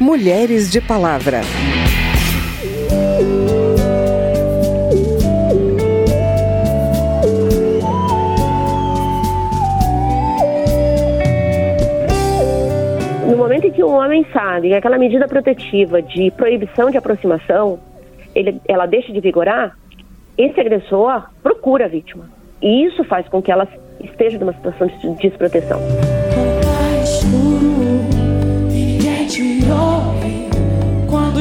Mulheres 0.00 0.70
de 0.70 0.80
Palavra. 0.80 1.40
No 13.28 13.36
momento 13.36 13.66
em 13.66 13.70
que 13.70 13.84
um 13.84 13.94
homem 13.94 14.26
sabe 14.32 14.68
que 14.68 14.74
aquela 14.74 14.98
medida 14.98 15.28
protetiva 15.28 16.02
de 16.02 16.30
proibição 16.32 16.90
de 16.90 16.96
aproximação, 16.96 17.78
ele, 18.34 18.60
ela 18.68 18.86
deixa 18.86 19.12
de 19.12 19.20
vigorar, 19.20 19.78
esse 20.36 20.58
agressor 20.60 21.30
procura 21.40 21.84
a 21.84 21.88
vítima. 21.88 22.28
E 22.60 22.84
isso 22.84 23.04
faz 23.04 23.28
com 23.28 23.40
que 23.40 23.52
ela 23.52 23.68
esteja 24.00 24.38
numa 24.38 24.52
situação 24.52 24.88
de 24.88 25.28
desproteção. 25.28 25.78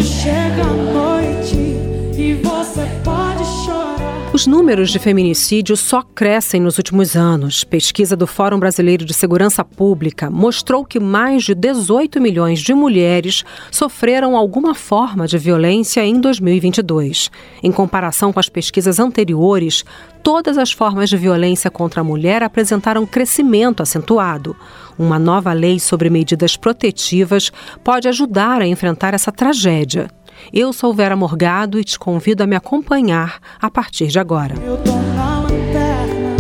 Chega 0.04 0.64
a 0.64 0.74
noite 0.74 1.56
e 2.18 2.34
você 2.34 2.53
os 4.34 4.48
números 4.48 4.90
de 4.90 4.98
feminicídio 4.98 5.78
só 5.78 6.02
crescem 6.02 6.60
nos 6.60 6.80
últimos 6.80 7.16
anos. 7.16 7.64
Pesquisa 7.64 8.16
do 8.16 8.26
Fórum 8.26 8.58
Brasileiro 8.58 9.06
de 9.06 9.14
Segurança 9.14 9.64
Pública 9.64 10.28
mostrou 10.28 10.84
que 10.84 11.00
mais 11.00 11.44
de 11.44 11.54
18 11.54 12.20
milhões 12.20 12.60
de 12.60 12.74
mulheres 12.74 13.46
sofreram 13.70 14.36
alguma 14.36 14.74
forma 14.74 15.28
de 15.28 15.38
violência 15.38 16.04
em 16.04 16.20
2022. 16.20 17.30
Em 17.62 17.72
comparação 17.72 18.34
com 18.34 18.40
as 18.40 18.50
pesquisas 18.50 19.00
anteriores, 19.00 19.86
todas 20.24 20.58
as 20.58 20.72
formas 20.72 21.12
de 21.12 21.18
violência 21.18 21.70
contra 21.70 22.02
a 22.02 22.04
mulher 22.04 22.42
apresentaram 22.42 23.06
crescimento 23.06 23.84
acentuado. 23.84 24.56
Uma 24.98 25.20
nova 25.20 25.54
lei 25.54 25.80
sobre 25.80 26.10
medidas 26.10 26.58
protetivas 26.58 27.52
pode 27.84 28.08
ajudar 28.08 28.64
a 28.64 28.68
enfrentar 28.68 29.14
essa 29.14 29.32
tragédia. 29.32 30.10
Eu 30.52 30.74
sou 30.74 30.94
Vera 30.94 31.16
Morgado 31.16 31.80
e 31.80 31.84
te 31.84 31.98
convido 31.98 32.44
a 32.44 32.48
me 32.48 32.56
acompanhar 32.56 33.40
a 33.62 33.70
partir 33.70 34.08
de 34.08 34.20
agora. 34.20 34.56
Eu 34.64 34.78
tô 34.78 34.94
na 35.16 35.42
lanterna 35.42 36.36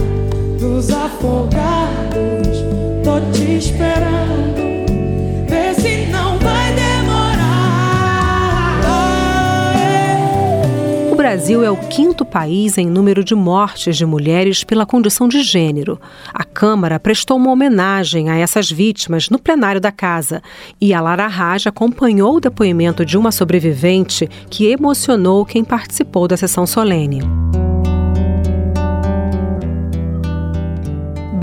dos 0.60 0.90
afogados, 0.90 2.58
tô 3.04 3.20
te 3.32 3.58
esperando. 3.58 4.43
Brasil 11.34 11.64
é 11.64 11.72
o 11.72 11.76
quinto 11.76 12.24
país 12.24 12.78
em 12.78 12.86
número 12.86 13.24
de 13.24 13.34
mortes 13.34 13.98
de 13.98 14.06
mulheres 14.06 14.64
pela 14.64 14.86
condição 14.86 15.28
de 15.28 15.42
gênero. 15.42 16.00
A 16.32 16.44
Câmara 16.44 17.00
prestou 17.00 17.38
uma 17.38 17.50
homenagem 17.50 18.30
a 18.30 18.38
essas 18.38 18.70
vítimas 18.70 19.32
no 19.32 19.40
plenário 19.40 19.82
da 19.82 19.92
casa 19.92 20.44
e 20.80 20.94
a 20.94 21.02
Lara 21.02 21.26
Raj 21.26 21.66
acompanhou 21.66 22.36
o 22.36 22.40
depoimento 22.40 23.04
de 23.04 23.18
uma 23.18 23.32
sobrevivente 23.32 24.30
que 24.48 24.68
emocionou 24.68 25.44
quem 25.44 25.64
participou 25.64 26.28
da 26.28 26.38
sessão 26.38 26.68
solene. 26.68 27.24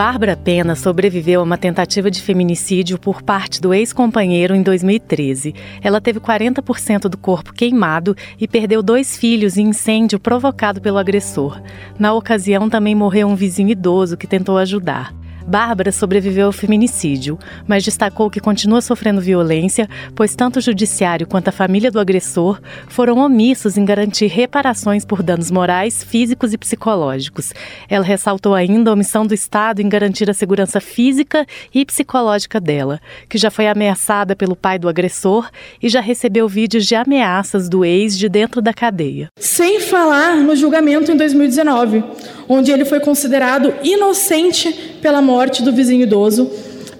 Bárbara 0.00 0.34
Pena 0.34 0.74
sobreviveu 0.74 1.42
a 1.42 1.44
uma 1.44 1.58
tentativa 1.58 2.10
de 2.10 2.22
feminicídio 2.22 2.98
por 2.98 3.20
parte 3.20 3.60
do 3.60 3.74
ex-companheiro 3.74 4.54
em 4.54 4.62
2013. 4.62 5.54
Ela 5.82 6.00
teve 6.00 6.18
40% 6.18 7.02
do 7.02 7.18
corpo 7.18 7.52
queimado 7.52 8.16
e 8.38 8.48
perdeu 8.48 8.82
dois 8.82 9.18
filhos 9.18 9.58
em 9.58 9.68
incêndio 9.68 10.18
provocado 10.18 10.80
pelo 10.80 10.96
agressor. 10.96 11.60
Na 11.98 12.14
ocasião, 12.14 12.70
também 12.70 12.94
morreu 12.94 13.28
um 13.28 13.36
vizinho 13.36 13.68
idoso 13.68 14.16
que 14.16 14.26
tentou 14.26 14.56
ajudar. 14.56 15.12
Bárbara 15.46 15.92
sobreviveu 15.92 16.46
ao 16.46 16.52
feminicídio, 16.52 17.38
mas 17.66 17.84
destacou 17.84 18.30
que 18.30 18.40
continua 18.40 18.80
sofrendo 18.80 19.20
violência, 19.20 19.88
pois 20.14 20.34
tanto 20.34 20.58
o 20.58 20.62
judiciário 20.62 21.26
quanto 21.26 21.48
a 21.48 21.52
família 21.52 21.90
do 21.90 22.00
agressor 22.00 22.60
foram 22.88 23.18
omissos 23.18 23.76
em 23.76 23.84
garantir 23.84 24.26
reparações 24.26 25.04
por 25.04 25.22
danos 25.22 25.50
morais, 25.50 26.04
físicos 26.04 26.52
e 26.52 26.58
psicológicos. 26.58 27.52
Ela 27.88 28.04
ressaltou 28.04 28.54
ainda 28.54 28.90
a 28.90 28.94
omissão 28.94 29.26
do 29.26 29.34
Estado 29.34 29.80
em 29.80 29.88
garantir 29.88 30.30
a 30.30 30.34
segurança 30.34 30.80
física 30.80 31.46
e 31.74 31.84
psicológica 31.84 32.60
dela, 32.60 33.00
que 33.28 33.38
já 33.38 33.50
foi 33.50 33.66
ameaçada 33.66 34.36
pelo 34.36 34.56
pai 34.56 34.78
do 34.78 34.88
agressor 34.88 35.50
e 35.82 35.88
já 35.88 36.00
recebeu 36.00 36.48
vídeos 36.48 36.86
de 36.86 36.94
ameaças 36.94 37.68
do 37.68 37.84
ex 37.84 38.16
de 38.16 38.28
dentro 38.28 38.60
da 38.60 38.72
cadeia. 38.72 39.28
Sem 39.38 39.80
falar 39.80 40.36
no 40.36 40.54
julgamento 40.54 41.10
em 41.10 41.16
2019, 41.16 42.04
onde 42.52 42.72
ele 42.72 42.84
foi 42.84 42.98
considerado 42.98 43.72
inocente 43.80 44.96
pela 45.00 45.22
morte 45.22 45.62
do 45.62 45.72
vizinho 45.72 46.02
idoso, 46.02 46.50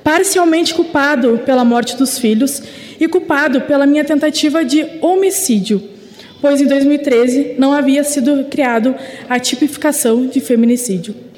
parcialmente 0.05 0.72
culpado 0.72 1.41
pela 1.44 1.65
morte 1.65 1.97
dos 1.97 2.21
filhos 2.21 2.62
e 3.00 3.09
culpado 3.09 3.62
pela 3.62 3.84
minha 3.84 4.05
tentativa 4.05 4.65
de 4.65 4.87
homicídio, 5.00 5.83
pois 6.41 6.61
em 6.61 6.69
2013 6.69 7.56
não 7.59 7.72
havia 7.72 8.05
sido 8.05 8.44
criado 8.44 8.94
a 9.28 9.41
tipificação 9.41 10.25
de 10.28 10.41
feminicídio. 10.41 11.30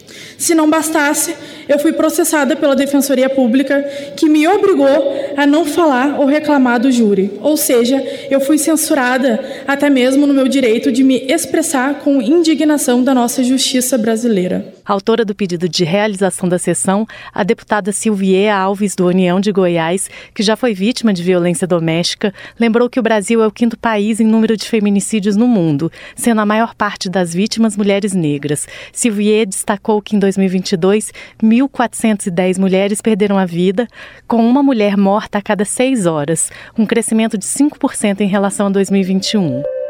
Se 0.43 0.57
não 0.57 0.69
bastasse, 0.69 1.37
eu 1.69 1.79
fui 1.79 1.93
processada 1.93 2.57
pela 2.57 2.75
Defensoria 2.75 3.31
Pública, 3.31 3.81
que 4.17 4.29
me 4.29 4.45
obrigou 4.49 5.15
a 5.37 5.47
não 5.47 5.65
falar 5.65 6.19
ou 6.19 6.27
reclamar 6.27 6.81
do 6.81 6.91
júri. 6.91 7.31
Ou 7.41 7.57
seja, 7.57 8.05
eu 8.29 8.41
fui 8.41 8.59
censurada 8.59 9.39
até 9.69 9.89
mesmo 9.89 10.27
no 10.27 10.35
meu 10.35 10.49
direito 10.49 10.91
de 10.91 11.05
me 11.05 11.25
expressar 11.29 12.01
com 12.01 12.21
indignação 12.21 13.05
da 13.05 13.15
nossa 13.15 13.45
justiça 13.45 13.97
brasileira. 13.97 14.75
Autora 14.85 15.25
do 15.25 15.35
pedido 15.35 15.69
de 15.69 15.85
realização 15.85 16.49
da 16.49 16.59
sessão, 16.59 17.07
a 17.33 17.45
deputada 17.45 17.93
Silvia 17.93 18.57
Alves, 18.57 18.97
do 18.97 19.07
União 19.07 19.41
de 19.41 19.53
Goiás, 19.53 20.11
que 20.35 20.43
já 20.43 20.57
foi 20.57 20.75
vítima 20.75 21.13
de 21.13 21.23
violência 21.23 21.67
doméstica, 21.67 22.35
lembrou 22.59 22.91
que 22.91 22.99
o 22.99 23.03
Brasil 23.03 23.43
é 23.43 23.47
o 23.47 23.53
quinto 23.53 23.79
país 23.79 24.19
em 24.21 24.27
número 24.27 24.57
de 24.57 24.69
feminicídios 24.69 25.37
no 25.37 25.47
mundo, 25.47 25.91
sendo 26.17 26.41
a 26.41 26.47
maior 26.47 26.75
parte 26.75 27.09
das 27.09 27.33
vítimas 27.33 27.77
mulheres 27.77 28.13
negras. 28.13 28.67
Silvia 28.93 29.47
destacou 29.47 30.03
que 30.03 30.17
em 30.17 30.19
2022, 30.19 31.13
1.410 31.43 32.59
mulheres 32.59 33.01
perderam 33.01 33.39
a 33.39 33.45
vida, 33.45 33.87
com 34.27 34.45
uma 34.47 34.63
mulher 34.63 34.97
morta 34.97 35.39
a 35.39 35.43
cada 35.43 35.65
seis 35.65 36.07
horas, 36.07 36.51
um 36.77 36.85
crescimento 36.85 37.39
de 37.39 37.45
5% 37.45 38.21
em 38.21 38.29
relação 38.29 38.67
a 38.67 38.71
2021. 38.71 39.82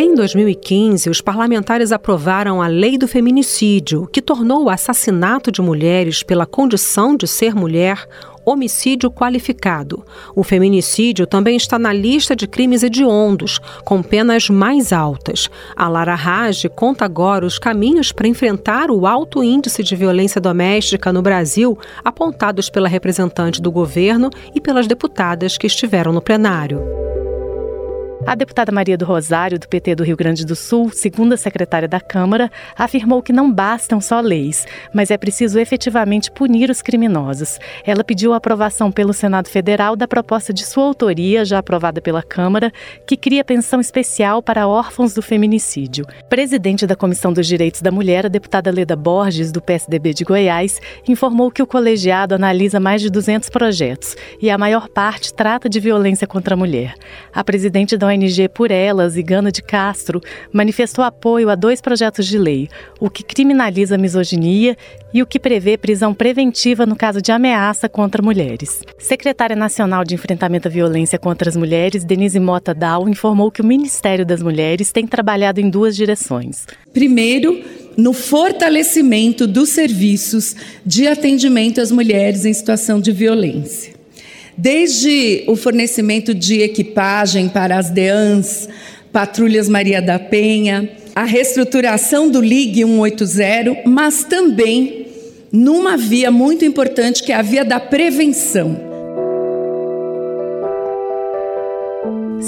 Em 0.00 0.14
2015, 0.14 1.10
os 1.10 1.20
parlamentares 1.20 1.90
aprovaram 1.90 2.62
a 2.62 2.68
Lei 2.68 2.96
do 2.96 3.08
Feminicídio, 3.08 4.08
que 4.12 4.22
tornou 4.22 4.62
o 4.62 4.70
assassinato 4.70 5.50
de 5.50 5.60
mulheres 5.60 6.22
pela 6.22 6.46
condição 6.46 7.16
de 7.16 7.26
ser 7.26 7.52
mulher 7.52 8.06
homicídio 8.46 9.10
qualificado. 9.10 10.04
O 10.36 10.44
feminicídio 10.44 11.26
também 11.26 11.56
está 11.56 11.80
na 11.80 11.92
lista 11.92 12.36
de 12.36 12.46
crimes 12.46 12.84
hediondos, 12.84 13.58
com 13.84 14.00
penas 14.00 14.48
mais 14.48 14.92
altas. 14.92 15.50
A 15.74 15.88
Lara 15.88 16.14
Raj 16.14 16.66
conta 16.76 17.04
agora 17.04 17.44
os 17.44 17.58
caminhos 17.58 18.12
para 18.12 18.28
enfrentar 18.28 18.92
o 18.92 19.04
alto 19.04 19.42
índice 19.42 19.82
de 19.82 19.96
violência 19.96 20.40
doméstica 20.40 21.12
no 21.12 21.22
Brasil, 21.22 21.76
apontados 22.04 22.70
pela 22.70 22.88
representante 22.88 23.60
do 23.60 23.72
governo 23.72 24.30
e 24.54 24.60
pelas 24.60 24.86
deputadas 24.86 25.58
que 25.58 25.66
estiveram 25.66 26.12
no 26.12 26.22
plenário. 26.22 26.80
A 28.26 28.34
deputada 28.34 28.72
Maria 28.72 28.98
do 28.98 29.04
Rosário, 29.04 29.58
do 29.58 29.68
PT 29.68 29.94
do 29.94 30.02
Rio 30.02 30.16
Grande 30.16 30.44
do 30.44 30.56
Sul, 30.56 30.90
segunda 30.90 31.36
secretária 31.36 31.88
da 31.88 32.00
Câmara, 32.00 32.50
afirmou 32.76 33.22
que 33.22 33.32
não 33.32 33.50
bastam 33.50 34.00
só 34.00 34.20
leis, 34.20 34.66
mas 34.92 35.10
é 35.10 35.16
preciso 35.16 35.58
efetivamente 35.58 36.30
punir 36.30 36.68
os 36.68 36.82
criminosos. 36.82 37.58
Ela 37.86 38.04
pediu 38.04 38.32
a 38.32 38.36
aprovação 38.36 38.90
pelo 38.92 39.14
Senado 39.14 39.48
Federal 39.48 39.96
da 39.96 40.06
proposta 40.06 40.52
de 40.52 40.64
sua 40.66 40.84
autoria, 40.84 41.44
já 41.44 41.58
aprovada 41.58 42.02
pela 42.02 42.22
Câmara, 42.22 42.72
que 43.06 43.16
cria 43.16 43.44
pensão 43.44 43.80
especial 43.80 44.42
para 44.42 44.66
órfãos 44.66 45.14
do 45.14 45.22
feminicídio. 45.22 46.04
Presidente 46.28 46.86
da 46.86 46.96
Comissão 46.96 47.32
dos 47.32 47.46
Direitos 47.46 47.80
da 47.80 47.90
Mulher, 47.90 48.26
a 48.26 48.28
deputada 48.28 48.70
Leda 48.70 48.96
Borges, 48.96 49.52
do 49.52 49.62
PSDB 49.62 50.12
de 50.12 50.24
Goiás, 50.24 50.80
informou 51.06 51.50
que 51.50 51.62
o 51.62 51.66
colegiado 51.66 52.34
analisa 52.34 52.80
mais 52.80 53.00
de 53.00 53.10
200 53.10 53.48
projetos 53.48 54.16
e 54.42 54.50
a 54.50 54.58
maior 54.58 54.88
parte 54.88 55.32
trata 55.32 55.68
de 55.68 55.80
violência 55.80 56.26
contra 56.26 56.54
a 56.54 56.56
mulher. 56.56 56.94
A 57.32 57.42
presidente 57.42 57.96
da 57.96 58.07
ONG 58.08 58.48
Por 58.48 58.70
Elas 58.70 59.16
e 59.16 59.22
Gana 59.22 59.52
de 59.52 59.62
Castro 59.62 60.20
manifestou 60.52 61.04
apoio 61.04 61.50
a 61.50 61.54
dois 61.54 61.80
projetos 61.80 62.26
de 62.26 62.38
lei, 62.38 62.68
o 62.98 63.08
que 63.08 63.22
criminaliza 63.22 63.94
a 63.94 63.98
misoginia 63.98 64.76
e 65.12 65.22
o 65.22 65.26
que 65.26 65.38
prevê 65.38 65.76
prisão 65.76 66.12
preventiva 66.12 66.84
no 66.84 66.96
caso 66.96 67.22
de 67.22 67.30
ameaça 67.30 67.88
contra 67.88 68.22
mulheres. 68.22 68.82
Secretária 68.98 69.56
Nacional 69.56 70.04
de 70.04 70.14
Enfrentamento 70.14 70.68
à 70.68 70.70
Violência 70.70 71.18
contra 71.18 71.48
as 71.48 71.56
Mulheres, 71.56 72.04
Denise 72.04 72.40
Mota 72.40 72.74
Dal, 72.74 73.08
informou 73.08 73.50
que 73.50 73.60
o 73.60 73.66
Ministério 73.66 74.24
das 74.24 74.42
Mulheres 74.42 74.92
tem 74.92 75.06
trabalhado 75.06 75.60
em 75.60 75.70
duas 75.70 75.96
direções. 75.96 76.66
Primeiro, 76.92 77.62
no 77.96 78.12
fortalecimento 78.12 79.46
dos 79.46 79.70
serviços 79.70 80.54
de 80.86 81.08
atendimento 81.08 81.80
às 81.80 81.90
mulheres 81.90 82.44
em 82.44 82.52
situação 82.52 83.00
de 83.00 83.10
violência. 83.10 83.97
Desde 84.60 85.44
o 85.46 85.54
fornecimento 85.54 86.34
de 86.34 86.62
equipagem 86.62 87.48
para 87.48 87.78
as 87.78 87.90
DEANs, 87.90 88.68
Patrulhas 89.12 89.68
Maria 89.68 90.02
da 90.02 90.18
Penha, 90.18 90.90
a 91.14 91.22
reestruturação 91.22 92.28
do 92.28 92.40
Ligue 92.40 92.84
180, 92.84 93.88
mas 93.88 94.24
também 94.24 95.06
numa 95.52 95.96
via 95.96 96.32
muito 96.32 96.64
importante 96.64 97.22
que 97.22 97.30
é 97.30 97.36
a 97.36 97.42
via 97.42 97.64
da 97.64 97.78
prevenção. 97.78 98.87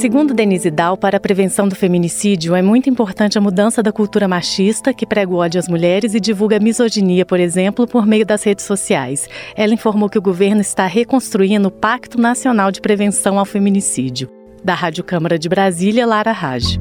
Segundo 0.00 0.32
Denise 0.32 0.70
Dal, 0.70 0.97
para 0.97 1.19
a 1.19 1.20
prevenção 1.20 1.69
do 1.69 1.75
feminicídio 1.75 2.55
é 2.55 2.62
muito 2.62 2.88
importante 2.88 3.37
a 3.37 3.41
mudança 3.41 3.82
da 3.82 3.93
cultura 3.93 4.26
machista, 4.26 4.94
que 4.94 5.05
prega 5.05 5.31
o 5.31 5.37
ódio 5.37 5.61
às 5.61 5.69
mulheres 5.69 6.14
e 6.14 6.20
divulga 6.20 6.58
misoginia, 6.58 7.26
por 7.26 7.38
exemplo, 7.38 7.87
por 7.87 8.06
meio 8.06 8.25
das 8.25 8.43
redes 8.43 8.64
sociais. 8.64 9.29
Ela 9.55 9.75
informou 9.75 10.08
que 10.08 10.17
o 10.17 10.23
governo 10.23 10.62
está 10.62 10.87
reconstruindo 10.87 11.69
o 11.69 11.70
Pacto 11.70 12.19
Nacional 12.19 12.73
de 12.73 12.81
Prevenção 12.81 13.38
ao 13.38 13.44
Feminicídio. 13.44 14.31
Da 14.64 14.73
Rádio 14.73 15.05
Câmara 15.05 15.38
de 15.38 15.50
Brasília, 15.50 16.06
Lara 16.06 16.32
Raj. 16.32 16.79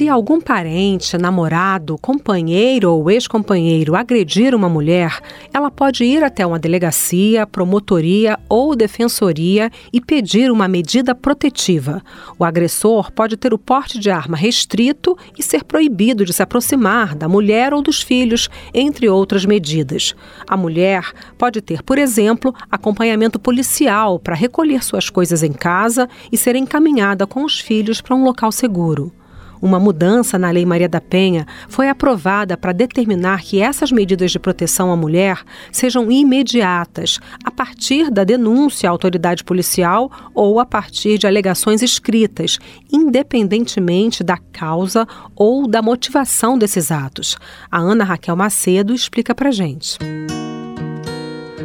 Se 0.00 0.08
algum 0.08 0.40
parente, 0.40 1.18
namorado, 1.18 1.98
companheiro 1.98 2.90
ou 2.90 3.10
ex-companheiro 3.10 3.94
agredir 3.94 4.54
uma 4.54 4.66
mulher, 4.66 5.20
ela 5.52 5.70
pode 5.70 6.04
ir 6.04 6.24
até 6.24 6.46
uma 6.46 6.58
delegacia, 6.58 7.46
promotoria 7.46 8.38
ou 8.48 8.74
defensoria 8.74 9.70
e 9.92 10.00
pedir 10.00 10.50
uma 10.50 10.66
medida 10.66 11.14
protetiva. 11.14 12.02
O 12.38 12.46
agressor 12.46 13.12
pode 13.12 13.36
ter 13.36 13.52
o 13.52 13.58
porte 13.58 13.98
de 13.98 14.10
arma 14.10 14.38
restrito 14.38 15.18
e 15.38 15.42
ser 15.42 15.64
proibido 15.64 16.24
de 16.24 16.32
se 16.32 16.42
aproximar 16.42 17.14
da 17.14 17.28
mulher 17.28 17.74
ou 17.74 17.82
dos 17.82 18.00
filhos, 18.00 18.48
entre 18.72 19.06
outras 19.06 19.44
medidas. 19.44 20.14
A 20.48 20.56
mulher 20.56 21.12
pode 21.36 21.60
ter, 21.60 21.82
por 21.82 21.98
exemplo, 21.98 22.54
acompanhamento 22.70 23.38
policial 23.38 24.18
para 24.18 24.34
recolher 24.34 24.82
suas 24.82 25.10
coisas 25.10 25.42
em 25.42 25.52
casa 25.52 26.08
e 26.32 26.38
ser 26.38 26.56
encaminhada 26.56 27.26
com 27.26 27.44
os 27.44 27.60
filhos 27.60 28.00
para 28.00 28.16
um 28.16 28.24
local 28.24 28.50
seguro. 28.50 29.12
Uma 29.62 29.78
mudança 29.78 30.38
na 30.38 30.50
Lei 30.50 30.64
Maria 30.64 30.88
da 30.88 31.00
Penha 31.00 31.46
foi 31.68 31.88
aprovada 31.88 32.56
para 32.56 32.72
determinar 32.72 33.42
que 33.42 33.60
essas 33.60 33.92
medidas 33.92 34.30
de 34.30 34.38
proteção 34.38 34.90
à 34.90 34.96
mulher 34.96 35.42
sejam 35.70 36.10
imediatas, 36.10 37.20
a 37.44 37.50
partir 37.50 38.10
da 38.10 38.24
denúncia 38.24 38.88
à 38.88 38.92
autoridade 38.92 39.44
policial 39.44 40.10
ou 40.34 40.58
a 40.58 40.64
partir 40.64 41.18
de 41.18 41.26
alegações 41.26 41.82
escritas, 41.82 42.58
independentemente 42.90 44.24
da 44.24 44.38
causa 44.38 45.06
ou 45.36 45.66
da 45.66 45.82
motivação 45.82 46.56
desses 46.56 46.90
atos. 46.90 47.36
A 47.70 47.78
Ana 47.78 48.04
Raquel 48.04 48.36
Macedo 48.36 48.94
explica 48.94 49.34
para 49.34 49.50
gente. 49.50 49.98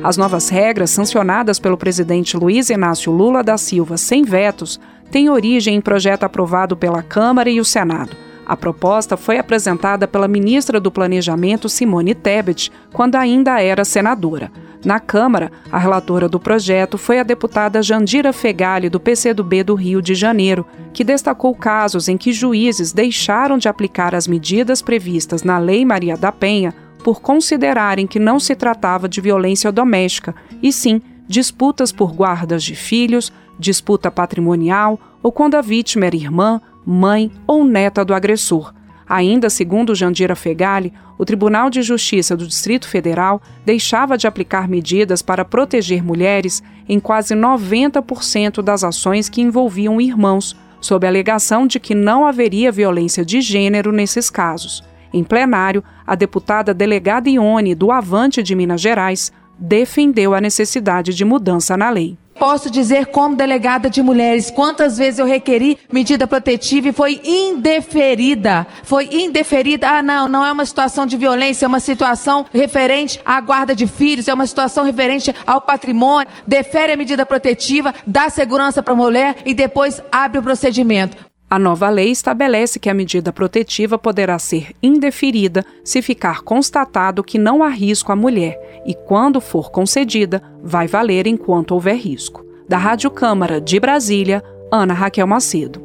As 0.03 0.18
novas 0.18 0.50
regras, 0.50 0.92
sancionadas 0.92 1.57
pelo 1.57 1.77
presidente 1.77 2.38
Luiz 2.38 2.69
Inácio 2.69 3.12
Lula 3.12 3.42
da 3.44 3.57
Silva 3.57 3.97
sem 3.97 4.24
vetos, 4.24 4.80
tem 5.12 5.30
origem 5.30 5.75
em 5.75 5.81
projeto 5.81 6.24
aprovado 6.24 6.75
pela 6.75 7.02
Câmara 7.02 7.50
e 7.50 7.60
o 7.60 7.66
Senado. 7.66 8.16
A 8.46 8.56
proposta 8.56 9.18
foi 9.18 9.40
apresentada 9.40 10.07
pela 10.07 10.28
ministra 10.28 10.80
do 10.80 10.92
Planejamento, 10.92 11.68
Simone 11.68 12.13
Tebet, 12.13 12.72
quando 12.94 13.16
ainda 13.16 13.60
era 13.60 13.84
senadora. 13.84 14.52
Na 14.86 15.00
Câmara, 15.00 15.52
a 15.72 15.80
relatora 15.80 16.30
do 16.30 16.40
projeto 16.40 16.96
foi 16.96 17.19
a 17.19 17.24
deputada 17.24 17.81
Jandira 17.81 18.31
Fegali, 18.31 18.88
do 18.88 19.00
PCdoB 19.00 19.63
do 19.63 19.74
Rio 19.74 20.00
de 20.00 20.13
Janeiro, 20.13 20.63
que 20.94 21.04
destacou 21.04 21.56
casos 21.56 22.07
em 22.07 22.18
que 22.18 22.31
juízes 22.31 22.94
deixaram 22.94 23.57
de 23.57 23.68
aplicar 23.68 24.13
as 24.13 24.28
medidas 24.28 24.84
previstas 24.84 25.42
na 25.42 25.57
Lei 25.57 25.84
Maria 25.84 26.16
da 26.16 26.31
Penha 26.31 26.72
por 27.04 27.19
considerarem 27.22 28.06
que 28.06 28.19
não 28.19 28.40
se 28.40 28.56
tratava 28.56 29.10
de 29.10 29.22
violência 29.22 29.72
doméstica, 29.72 30.36
e 30.62 30.72
sim 30.72 31.02
disputas 31.28 31.92
por 31.92 32.13
guardas 32.13 32.63
de 32.63 32.75
filhos, 32.75 33.34
disputa 33.60 34.12
patrimonial 34.12 35.00
ou 35.22 35.31
quando 35.31 35.56
a 35.56 35.62
vítima 35.62 36.06
era 36.06 36.16
irmã, 36.16 36.62
mãe 36.86 37.31
ou 37.48 37.63
neta 37.63 38.06
do 38.06 38.13
agressor. 38.13 38.74
Ainda 39.07 39.50
segundo 39.50 39.94
Jandira 39.94 40.36
Fegali, 40.36 40.92
o 41.18 41.25
Tribunal 41.25 41.69
de 41.69 41.81
Justiça 41.81 42.36
do 42.36 42.48
Distrito 42.48 42.88
Federal 42.88 43.42
deixava 43.66 44.18
de 44.18 44.28
aplicar 44.28 44.68
medidas 44.68 45.22
para 45.22 45.46
proteger 45.46 46.04
mulheres 46.04 46.62
em 46.90 47.00
quase 47.00 47.36
90% 47.36 48.62
das 48.62 48.84
ações 48.84 49.30
que 49.30 49.42
envolviam 49.42 50.02
irmãos, 50.02 50.56
sob 50.81 51.06
a 51.06 51.10
alegação 51.10 51.66
de 51.66 51.80
que 51.80 51.96
não 51.96 52.25
haveria 52.25 52.72
violência 52.72 53.24
de 53.24 53.42
gênero 53.42 53.92
nesses 53.92 54.30
casos. 54.30 54.84
Em 55.13 55.24
plenário, 55.24 55.84
a 56.06 56.16
deputada 56.16 56.74
delegada 56.74 57.30
Ione, 57.30 57.74
do 57.74 57.92
Avante 57.92 58.44
de 58.44 58.54
Minas 58.54 58.81
Gerais, 58.81 59.31
defendeu 59.57 60.34
a 60.34 60.42
necessidade 60.42 61.13
de 61.13 61.24
mudança 61.24 61.78
na 61.78 61.90
lei. 61.90 62.18
Posso 62.38 62.70
dizer, 62.70 63.08
como 63.08 63.36
delegada 63.36 63.90
de 63.90 64.02
mulheres, 64.02 64.52
quantas 64.52 64.98
vezes 64.98 65.20
eu 65.20 65.26
requeri 65.26 65.78
medida 65.92 66.28
protetiva 66.28 66.90
e 66.90 66.92
foi 66.92 67.22
indeferida. 67.24 68.68
Foi 68.84 69.08
indeferida. 69.12 69.90
Ah, 69.90 70.04
não, 70.04 70.28
não 70.28 70.46
é 70.46 70.52
uma 70.52 70.66
situação 70.66 71.06
de 71.06 71.16
violência, 71.16 71.66
é 71.66 71.68
uma 71.68 71.80
situação 71.80 72.46
referente 72.54 73.22
à 73.26 73.40
guarda 73.40 73.74
de 73.74 73.88
filhos, 73.88 74.28
é 74.28 74.34
uma 74.34 74.46
situação 74.46 74.84
referente 74.84 75.34
ao 75.48 75.62
patrimônio. 75.62 76.28
Defere 76.46 76.94
a 76.94 76.98
medida 76.98 77.26
protetiva, 77.26 77.94
dá 78.06 78.30
segurança 78.30 78.84
para 78.84 78.94
a 78.94 78.98
mulher 78.98 79.38
e 79.46 79.54
depois 79.54 80.02
abre 80.12 80.40
o 80.40 80.44
procedimento. 80.44 81.35
A 81.47 81.59
nova 81.59 81.89
lei 81.89 82.09
estabelece 82.09 82.80
que 82.80 82.89
a 82.89 82.94
medida 82.94 83.31
protetiva 83.31 83.97
poderá 84.00 84.39
ser 84.39 84.71
indeferida 84.81 85.63
se 85.83 86.01
ficar 86.01 86.42
constatado 86.42 87.24
que 87.24 87.38
não 87.38 87.62
há 87.62 87.69
risco 87.69 88.12
à 88.12 88.15
mulher 88.15 88.81
e, 88.86 88.95
quando 88.95 89.39
for 89.39 89.69
concedida, 89.69 90.42
vai 90.63 90.88
valer 90.88 91.27
enquanto 91.27 91.71
houver 91.71 91.97
risco. 91.97 92.44
Da 92.68 92.77
Rádio 92.77 93.12
Câmara 93.12 93.62
de 93.62 93.80
Brasília, 93.80 94.44
Ana 94.71 94.94
Raquel 94.94 95.27
Macedo. 95.27 95.85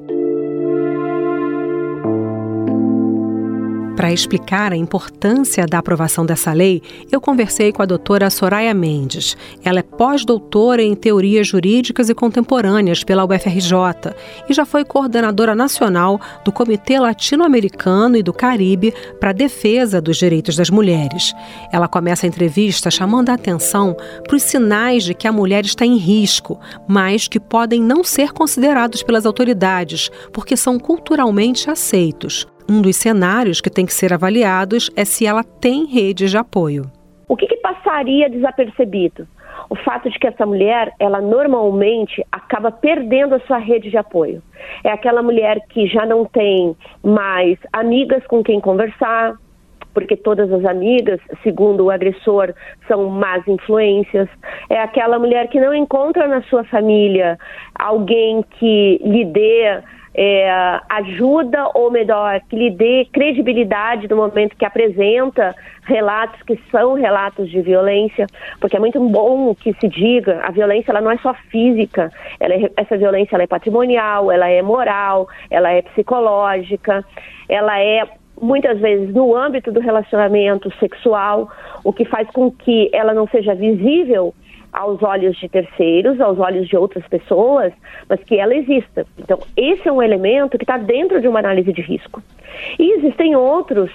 Para 3.96 4.12
explicar 4.12 4.72
a 4.72 4.76
importância 4.76 5.66
da 5.66 5.78
aprovação 5.78 6.24
dessa 6.24 6.52
lei, 6.52 6.80
eu 7.12 7.20
conversei 7.20 7.70
com 7.72 7.82
a 7.82 7.86
doutora 7.86 8.30
Soraya 8.30 8.72
Mendes. 8.72 9.36
Ela 9.62 9.80
é 9.80 9.82
pós-doutora 9.82 10.82
em 10.82 10.94
teorias 10.94 11.48
jurídicas 11.48 12.08
e 12.08 12.14
contemporâneas 12.14 13.04
pela 13.04 13.24
UFRJ 13.24 14.14
e 14.48 14.54
já 14.54 14.64
foi 14.64 14.84
coordenadora 14.84 15.54
nacional 15.54 16.20
do 16.44 16.52
Comitê 16.52 16.98
Latino-Americano 16.98 18.16
e 18.16 18.22
do 18.22 18.32
Caribe 18.32 18.94
para 19.18 19.30
a 19.30 19.34
Defesa 19.34 20.00
dos 20.00 20.16
Direitos 20.16 20.56
das 20.56 20.70
Mulheres. 20.70 21.34
Ela 21.72 21.88
começa 21.88 22.24
a 22.24 22.28
entrevista 22.28 22.90
chamando 22.90 23.28
a 23.28 23.34
atenção 23.34 23.94
para 24.26 24.36
os 24.36 24.42
sinais 24.42 25.04
de 25.04 25.14
que 25.14 25.28
a 25.28 25.32
mulher 25.32 25.64
está 25.64 25.84
em 25.84 25.96
risco, 25.96 26.58
mas 26.88 27.28
que 27.28 27.40
podem 27.40 27.82
não 27.82 28.02
ser 28.02 28.32
considerados 28.32 29.02
pelas 29.02 29.26
autoridades, 29.26 30.10
porque 30.32 30.56
são 30.56 30.78
culturalmente 30.78 31.68
aceitos. 31.68 32.46
Um 32.70 32.80
dos 32.80 32.94
cenários 32.94 33.60
que 33.60 33.68
tem 33.68 33.84
que 33.84 33.92
ser 33.92 34.12
avaliados 34.12 34.92
é 34.96 35.04
se 35.04 35.26
ela 35.26 35.42
tem 35.42 35.86
redes 35.86 36.30
de 36.30 36.38
apoio. 36.38 36.84
O 37.28 37.36
que, 37.36 37.48
que 37.48 37.56
passaria 37.56 38.30
desapercebido? 38.30 39.26
O 39.68 39.74
fato 39.74 40.08
de 40.08 40.16
que 40.16 40.28
essa 40.28 40.46
mulher, 40.46 40.92
ela 41.00 41.20
normalmente 41.20 42.24
acaba 42.30 42.70
perdendo 42.70 43.34
a 43.34 43.40
sua 43.40 43.58
rede 43.58 43.90
de 43.90 43.96
apoio. 43.96 44.40
É 44.84 44.92
aquela 44.92 45.20
mulher 45.20 45.58
que 45.68 45.88
já 45.88 46.06
não 46.06 46.24
tem 46.24 46.76
mais 47.02 47.58
amigas 47.72 48.24
com 48.28 48.40
quem 48.40 48.60
conversar, 48.60 49.34
porque 49.92 50.16
todas 50.16 50.52
as 50.52 50.64
amigas, 50.64 51.18
segundo 51.42 51.86
o 51.86 51.90
agressor, 51.90 52.54
são 52.86 53.08
más 53.08 53.46
influências. 53.48 54.28
É 54.68 54.80
aquela 54.80 55.18
mulher 55.18 55.48
que 55.48 55.58
não 55.58 55.74
encontra 55.74 56.28
na 56.28 56.40
sua 56.42 56.62
família 56.62 57.36
alguém 57.74 58.44
que 58.60 59.00
lhe 59.02 59.24
dê 59.24 59.82
é, 60.14 60.80
ajuda 60.88 61.70
ou 61.74 61.90
melhor, 61.90 62.40
que 62.48 62.56
lhe 62.56 62.70
dê 62.70 63.06
credibilidade 63.12 64.08
no 64.08 64.16
momento 64.16 64.56
que 64.56 64.64
apresenta 64.64 65.54
relatos 65.84 66.40
que 66.42 66.58
são 66.70 66.94
relatos 66.94 67.48
de 67.50 67.60
violência, 67.62 68.26
porque 68.60 68.76
é 68.76 68.80
muito 68.80 69.00
bom 69.08 69.54
que 69.54 69.72
se 69.80 69.88
diga, 69.88 70.40
a 70.42 70.50
violência 70.50 70.90
ela 70.90 71.00
não 71.00 71.10
é 71.10 71.18
só 71.18 71.32
física, 71.50 72.10
é, 72.38 72.70
essa 72.76 72.96
violência 72.96 73.36
ela 73.36 73.44
é 73.44 73.46
patrimonial, 73.46 74.30
ela 74.30 74.48
é 74.48 74.62
moral, 74.62 75.28
ela 75.50 75.70
é 75.70 75.82
psicológica, 75.82 77.04
ela 77.48 77.80
é 77.80 78.02
muitas 78.40 78.80
vezes 78.80 79.14
no 79.14 79.36
âmbito 79.36 79.70
do 79.70 79.80
relacionamento 79.80 80.72
sexual, 80.78 81.50
o 81.84 81.92
que 81.92 82.04
faz 82.04 82.28
com 82.30 82.50
que 82.50 82.90
ela 82.92 83.12
não 83.12 83.28
seja 83.28 83.54
visível 83.54 84.34
aos 84.72 85.02
olhos 85.02 85.36
de 85.36 85.48
terceiros, 85.48 86.20
aos 86.20 86.38
olhos 86.38 86.68
de 86.68 86.76
outras 86.76 87.06
pessoas, 87.08 87.72
mas 88.08 88.22
que 88.24 88.38
ela 88.38 88.54
exista. 88.54 89.06
Então, 89.18 89.38
esse 89.56 89.88
é 89.88 89.92
um 89.92 90.02
elemento 90.02 90.56
que 90.56 90.64
está 90.64 90.76
dentro 90.76 91.20
de 91.20 91.28
uma 91.28 91.38
análise 91.38 91.72
de 91.72 91.82
risco. 91.82 92.22
E 92.78 92.92
existem 92.98 93.36
outros 93.36 93.90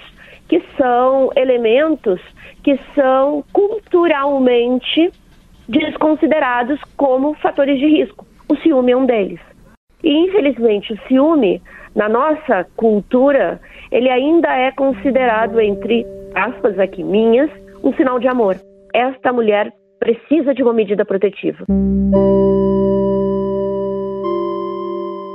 que 0.48 0.62
são 0.76 1.30
elementos 1.34 2.20
que 2.62 2.78
são 2.94 3.44
culturalmente 3.52 5.10
desconsiderados 5.68 6.80
como 6.96 7.34
fatores 7.34 7.78
de 7.78 7.86
risco. 7.86 8.26
O 8.48 8.56
ciúme 8.56 8.92
é 8.92 8.96
um 8.96 9.06
deles. 9.06 9.40
E, 10.02 10.10
infelizmente, 10.10 10.92
o 10.92 10.98
ciúme, 11.08 11.60
na 11.94 12.08
nossa 12.08 12.64
cultura, 12.76 13.60
ele 13.90 14.08
ainda 14.08 14.54
é 14.54 14.70
considerado, 14.70 15.60
entre 15.60 16.06
aspas 16.34 16.78
aqui 16.78 17.02
minhas, 17.02 17.50
um 17.82 17.92
sinal 17.94 18.18
de 18.18 18.28
amor. 18.28 18.56
Esta 18.92 19.32
mulher 19.32 19.72
precisa 20.06 20.54
de 20.54 20.62
uma 20.62 20.72
medida 20.72 21.04
protetiva. 21.04 21.64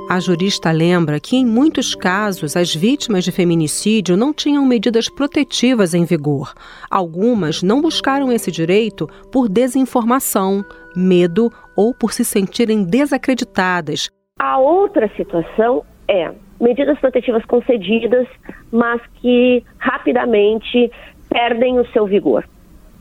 A 0.08 0.18
jurista 0.18 0.70
lembra 0.70 1.20
que, 1.20 1.36
em 1.36 1.44
muitos 1.44 1.94
casos, 1.94 2.56
as 2.56 2.74
vítimas 2.74 3.22
de 3.24 3.32
feminicídio 3.32 4.16
não 4.16 4.32
tinham 4.32 4.64
medidas 4.64 5.10
protetivas 5.10 5.92
em 5.92 6.06
vigor. 6.06 6.54
Algumas 6.90 7.62
não 7.62 7.82
buscaram 7.82 8.32
esse 8.32 8.50
direito 8.50 9.06
por 9.30 9.46
desinformação, 9.46 10.64
medo 10.96 11.50
ou 11.76 11.94
por 11.94 12.12
se 12.12 12.24
sentirem 12.24 12.82
desacreditadas. 12.82 14.08
A 14.38 14.58
outra 14.58 15.10
situação 15.16 15.84
é 16.08 16.32
medidas 16.58 16.98
protetivas 16.98 17.44
concedidas, 17.44 18.26
mas 18.70 19.02
que 19.20 19.62
rapidamente 19.78 20.90
perdem 21.28 21.78
o 21.78 21.86
seu 21.88 22.06
vigor. 22.06 22.44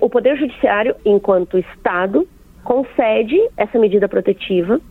O 0.01 0.10
Poder 0.10 0.36
Judiciário, 0.36 0.96
enquanto 1.05 1.60
Estado, 1.60 2.27
concede 2.63 3.39
essa 3.55 3.77
medida 3.77 4.10
protetiva 4.10 4.81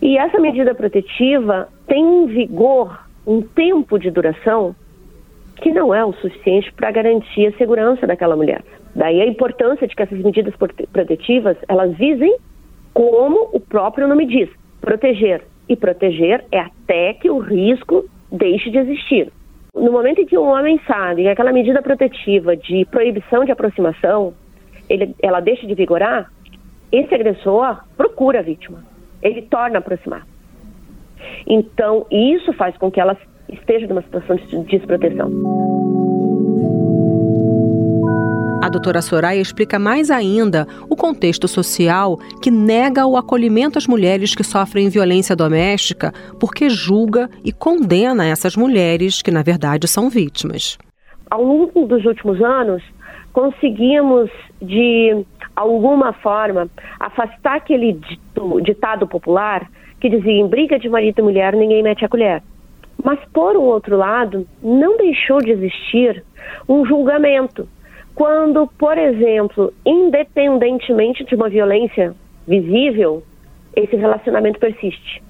e 0.00 0.18
essa 0.18 0.38
medida 0.38 0.74
protetiva 0.74 1.68
tem 1.86 2.04
um 2.04 2.26
vigor, 2.26 3.00
um 3.26 3.40
tempo 3.40 3.98
de 3.98 4.10
duração 4.10 4.76
que 5.56 5.72
não 5.72 5.94
é 5.94 6.04
o 6.04 6.12
suficiente 6.12 6.70
para 6.74 6.90
garantir 6.90 7.46
a 7.46 7.56
segurança 7.56 8.06
daquela 8.06 8.36
mulher. 8.36 8.62
Daí 8.94 9.22
a 9.22 9.26
importância 9.26 9.88
de 9.88 9.96
que 9.96 10.02
essas 10.02 10.18
medidas 10.18 10.54
protetivas 10.92 11.56
elas 11.66 11.96
visem 11.96 12.36
como 12.92 13.48
o 13.52 13.58
próprio 13.58 14.06
nome 14.06 14.26
diz, 14.26 14.50
proteger. 14.82 15.42
E 15.66 15.74
proteger 15.74 16.44
é 16.52 16.60
até 16.60 17.14
que 17.14 17.30
o 17.30 17.38
risco 17.38 18.04
deixe 18.30 18.70
de 18.70 18.78
existir. 18.78 19.32
No 19.74 19.90
momento 19.90 20.20
em 20.20 20.26
que 20.26 20.38
um 20.38 20.46
homem 20.46 20.80
sabe 20.86 21.22
que 21.22 21.28
aquela 21.28 21.52
medida 21.52 21.82
protetiva 21.82 22.56
de 22.56 22.84
proibição 22.86 23.44
de 23.44 23.52
aproximação, 23.52 24.32
ele, 24.88 25.14
ela 25.20 25.40
deixa 25.40 25.66
de 25.66 25.74
vigorar, 25.74 26.30
esse 26.92 27.12
agressor 27.14 27.82
procura 27.96 28.38
a 28.38 28.42
vítima 28.42 28.94
ele 29.24 29.42
torna 29.42 29.78
a 29.78 29.80
aproximar. 29.80 30.26
Então, 31.46 32.06
isso 32.10 32.52
faz 32.52 32.76
com 32.76 32.90
que 32.90 33.00
ela 33.00 33.16
esteja 33.48 33.86
numa 33.86 34.02
situação 34.02 34.36
de 34.36 34.62
desproteção. 34.64 35.30
Doutora 38.74 39.00
Soraya 39.00 39.40
explica 39.40 39.78
mais 39.78 40.10
ainda 40.10 40.66
o 40.90 40.96
contexto 40.96 41.46
social 41.46 42.18
que 42.42 42.50
nega 42.50 43.06
o 43.06 43.16
acolhimento 43.16 43.78
às 43.78 43.86
mulheres 43.86 44.34
que 44.34 44.42
sofrem 44.42 44.88
violência 44.88 45.36
doméstica, 45.36 46.12
porque 46.40 46.68
julga 46.68 47.30
e 47.44 47.52
condena 47.52 48.26
essas 48.26 48.56
mulheres 48.56 49.22
que, 49.22 49.30
na 49.30 49.44
verdade, 49.44 49.86
são 49.86 50.10
vítimas. 50.10 50.76
Ao 51.30 51.40
longo 51.40 51.86
dos 51.86 52.04
últimos 52.04 52.42
anos, 52.42 52.82
conseguimos, 53.32 54.28
de 54.60 55.24
alguma 55.54 56.12
forma, 56.12 56.68
afastar 56.98 57.58
aquele 57.58 58.00
ditado 58.60 59.06
popular 59.06 59.70
que 60.00 60.08
dizia 60.10 60.32
em 60.32 60.48
briga 60.48 60.80
de 60.80 60.88
marido 60.88 61.20
e 61.20 61.22
mulher 61.22 61.54
ninguém 61.54 61.80
mete 61.80 62.04
a 62.04 62.08
colher. 62.08 62.42
Mas, 63.04 63.20
por 63.32 63.54
outro 63.56 63.96
lado, 63.96 64.44
não 64.60 64.96
deixou 64.96 65.38
de 65.38 65.52
existir 65.52 66.24
um 66.68 66.84
julgamento. 66.84 67.68
Quando, 68.14 68.68
por 68.78 68.96
exemplo, 68.96 69.72
independentemente 69.84 71.24
de 71.24 71.34
uma 71.34 71.48
violência 71.48 72.14
visível, 72.46 73.22
esse 73.74 73.96
relacionamento 73.96 74.60
persiste. 74.60 75.22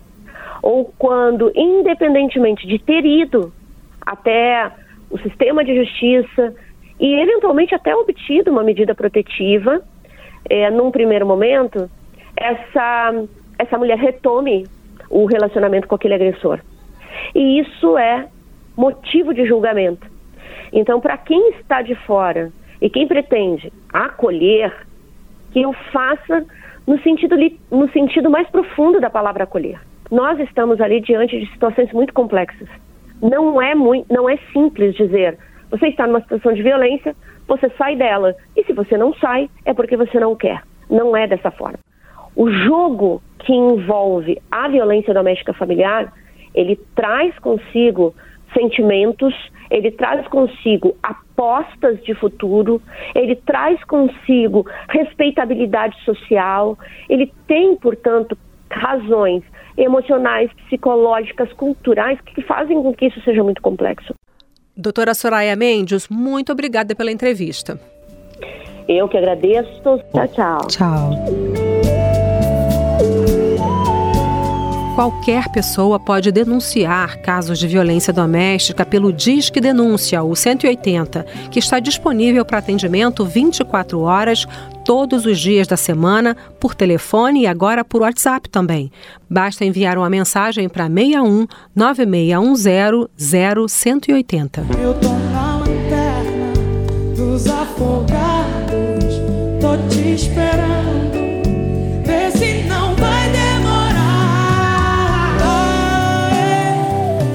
Ou 0.63 0.93
quando, 0.99 1.51
independentemente 1.55 2.67
de 2.67 2.79
ter 2.79 3.05
ido 3.05 3.53
até 4.05 4.71
o 5.11 5.19
sistema 5.19 5.65
de 5.65 5.77
justiça 5.77 6.55
e, 7.01 7.15
eventualmente, 7.15 7.75
até 7.75 7.95
obtido 7.95 8.51
uma 8.51 8.63
medida 8.63 8.95
protetiva, 8.95 9.83
é, 10.49 10.71
num 10.71 10.91
primeiro 10.91 11.27
momento, 11.27 11.91
essa, 12.37 13.25
essa 13.59 13.79
mulher 13.79 13.97
retome 13.97 14.67
o 15.09 15.25
relacionamento 15.25 15.89
com 15.89 15.95
aquele 15.95 16.15
agressor. 16.15 16.61
E 17.35 17.61
isso 17.61 17.97
é 17.97 18.29
motivo 18.77 19.33
de 19.33 19.47
julgamento. 19.47 20.07
Então, 20.73 21.01
para 21.01 21.17
quem 21.17 21.51
está 21.51 21.81
de 21.81 21.95
fora 21.95 22.53
e 22.81 22.91
quem 22.91 23.07
pretende 23.07 23.73
acolher, 23.93 24.75
que 25.53 25.63
eu 25.63 25.73
faça 25.93 26.45
no 26.87 27.01
sentido, 27.01 27.37
no 27.71 27.91
sentido 27.91 28.31
mais 28.31 28.49
profundo 28.49 29.01
da 29.01 29.11
palavra 29.11 29.45
acolher. 29.45 29.81
Nós 30.11 30.39
estamos 30.41 30.81
ali 30.81 31.01
diante 31.01 31.39
de 31.39 31.51
situações 31.53 31.93
muito 31.93 32.13
complexas. 32.13 32.69
Não 33.23 33.61
é, 33.61 33.75
muito, 33.75 34.13
não 34.13 34.29
é 34.29 34.37
simples 34.53 34.95
dizer, 34.95 35.39
você 35.71 35.89
está 35.89 36.07
numa 36.07 36.21
situação 36.21 36.53
de 36.53 36.63
violência, 36.63 37.17
você 37.49 37.71
sai 37.79 37.97
dela. 37.97 38.35
E 38.57 38.65
se 38.65 38.73
você 38.73 38.97
não 38.97 39.15
sai, 39.15 39.49
é 39.65 39.73
porque 39.73 39.97
você 39.97 40.21
não 40.21 40.37
quer. 40.37 40.63
Não 40.91 41.17
é 41.17 41.27
dessa 41.27 41.51
forma. 41.51 41.79
O 42.37 42.51
jogo 42.51 43.23
que 43.39 43.53
envolve 43.53 44.41
a 44.51 44.69
violência 44.69 45.15
doméstica 45.15 45.53
familiar, 45.53 46.13
ele 46.55 46.79
traz 46.95 47.39
consigo 47.39 48.15
sentimentos, 48.55 49.35
ele 49.71 49.91
traz 49.91 50.27
consigo 50.29 50.97
apostas 51.03 52.03
de 52.05 52.15
futuro, 52.15 52.81
ele 53.15 53.37
traz 53.37 53.83
consigo 53.85 54.67
respeitabilidade 54.89 55.97
social, 56.05 56.79
ele 57.09 57.33
tem, 57.47 57.77
portanto, 57.77 58.39
razões 58.71 59.43
emocionais, 59.77 60.51
psicológicas, 60.65 61.53
culturais 61.53 62.19
que 62.21 62.43
fazem 62.43 62.81
com 62.83 62.95
que 62.95 63.07
isso 63.07 63.21
seja 63.23 63.43
muito 63.43 63.61
complexo. 63.61 64.15
Doutora 64.77 65.15
Soraya 65.15 65.55
Mendes, 65.55 66.09
muito 66.09 66.53
obrigada 66.53 66.95
pela 66.95 67.11
entrevista. 67.11 67.79
Eu 68.89 69.09
que 69.09 69.17
agradeço. 69.17 69.83
Tchau, 69.83 70.29
tchau. 70.29 70.67
Tchau. 70.69 71.54
Qualquer 74.95 75.49
pessoa 75.49 75.99
pode 75.99 76.31
denunciar 76.31 77.17
casos 77.17 77.59
de 77.59 77.67
violência 77.67 78.13
doméstica 78.13 78.87
pelo 78.87 79.13
Disque 79.13 79.61
Denúncia, 79.61 80.23
o 80.23 80.37
180, 80.37 81.27
que 81.51 81.59
está 81.59 81.81
disponível 81.81 82.45
para 82.45 82.59
atendimento 82.59 83.25
24 83.25 83.99
horas, 83.99 84.47
todos 84.85 85.27
os 85.27 85.41
dias 85.41 85.67
da 85.67 85.77
semana, 85.77 86.37
por 86.61 86.77
telefone 86.77 87.41
e 87.41 87.47
agora 87.49 87.85
por 87.85 88.03
WhatsApp 88.03 88.49
também. 88.49 88.89
Basta 89.29 89.65
enviar 89.65 89.99
uma 89.99 90.09
mensagem 90.09 90.69
para 90.69 90.87
61 90.87 91.49
9610 91.75 93.73
0180. 93.73 94.65
Eu 94.81 94.95
tô 94.95 95.09
na 95.09 95.59
lanterna 95.59 96.53
dos 97.17 97.49
afogados, 97.49 99.21
tô 99.61 99.77
te 99.89 100.15
esperando. 100.15 101.04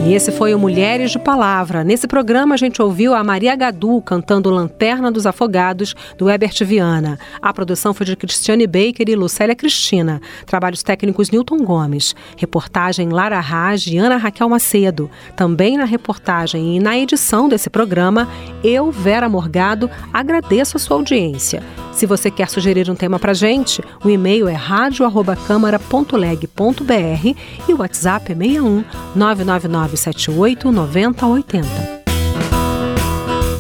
E 0.09 0.15
esse 0.15 0.31
foi 0.31 0.55
o 0.55 0.59
Mulheres 0.59 1.11
de 1.11 1.19
Palavra. 1.19 1.83
Nesse 1.83 2.07
programa 2.07 2.55
a 2.55 2.57
gente 2.57 2.81
ouviu 2.81 3.13
a 3.13 3.23
Maria 3.23 3.55
Gadu 3.55 4.01
cantando 4.01 4.49
Lanterna 4.49 5.11
dos 5.11 5.27
Afogados, 5.27 5.95
do 6.17 6.27
Herbert 6.27 6.65
Viana. 6.65 7.19
A 7.39 7.53
produção 7.53 7.93
foi 7.93 8.07
de 8.07 8.15
Cristiane 8.15 8.65
Baker 8.65 9.07
e 9.07 9.15
Lucélia 9.15 9.55
Cristina. 9.55 10.19
Trabalhos 10.47 10.81
técnicos 10.81 11.29
Newton 11.29 11.63
Gomes. 11.63 12.15
Reportagem 12.35 13.09
Lara 13.09 13.39
Raj 13.39 13.85
e 13.85 13.99
Ana 13.99 14.17
Raquel 14.17 14.49
Macedo. 14.49 15.11
Também 15.35 15.77
na 15.77 15.85
reportagem 15.85 16.77
e 16.77 16.79
na 16.79 16.97
edição 16.97 17.47
desse 17.47 17.69
programa, 17.69 18.27
eu, 18.63 18.91
Vera 18.91 19.29
Morgado, 19.29 19.91
agradeço 20.11 20.75
a 20.75 20.79
sua 20.79 20.97
audiência. 20.97 21.61
Se 21.91 22.07
você 22.07 22.31
quer 22.31 22.49
sugerir 22.49 22.89
um 22.89 22.95
tema 22.95 23.19
para 23.19 23.33
gente, 23.33 23.83
o 24.03 24.09
e-mail 24.09 24.47
é 24.47 24.53
radio@câmara.leg.br 24.53 27.35
e 27.67 27.73
o 27.73 27.79
WhatsApp 27.79 28.31
é 28.31 28.35
61 28.35 28.83
999 29.15 29.99
78 30.00 30.72
90 30.72 31.27
80. 31.27 32.00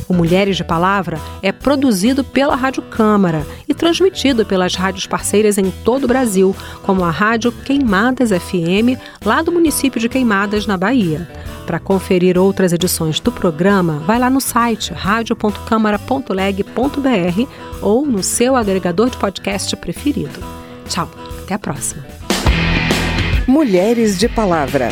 O 0.09 0.13
Mulheres 0.13 0.57
de 0.57 0.63
Palavra 0.63 1.19
é 1.43 1.51
produzido 1.51 2.23
pela 2.23 2.55
Rádio 2.55 2.81
Câmara 2.81 3.45
e 3.67 3.75
transmitido 3.75 4.43
pelas 4.43 4.73
rádios 4.73 5.05
parceiras 5.05 5.59
em 5.59 5.69
todo 5.69 6.05
o 6.05 6.07
Brasil, 6.07 6.55
como 6.81 7.03
a 7.03 7.11
Rádio 7.11 7.51
Queimadas 7.51 8.31
FM, 8.31 8.97
lá 9.23 9.43
do 9.43 9.51
município 9.51 10.01
de 10.01 10.09
Queimadas, 10.09 10.65
na 10.65 10.77
Bahia. 10.77 11.29
Para 11.67 11.79
conferir 11.79 12.39
outras 12.39 12.73
edições 12.73 13.19
do 13.19 13.31
programa, 13.31 13.99
vai 13.99 14.17
lá 14.17 14.31
no 14.31 14.41
site 14.41 14.93
radio.câmara.leg.br 14.93 17.47
ou 17.79 18.03
no 18.03 18.23
seu 18.23 18.55
agregador 18.55 19.11
de 19.11 19.17
podcast 19.17 19.75
preferido. 19.75 20.39
Tchau, 20.87 21.07
até 21.43 21.53
a 21.53 21.59
próxima. 21.59 22.03
Mulheres 23.45 24.17
de 24.17 24.27
Palavra. 24.27 24.89